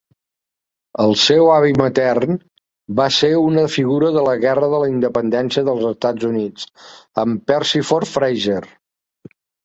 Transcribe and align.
El 1.01 1.11
seu 1.23 1.49
avi 1.55 1.73
matern 1.81 2.37
va 2.99 3.05
ser 3.17 3.29
una 3.41 3.65
figura 3.73 4.09
de 4.15 4.23
la 4.27 4.33
Guerra 4.45 4.69
de 4.71 4.79
la 4.83 4.87
Independència 4.93 5.63
dels 5.67 5.85
Estats 5.89 6.25
Units, 6.29 6.65
en 7.25 7.35
Persifor 7.53 8.07
Frazer. 8.13 8.63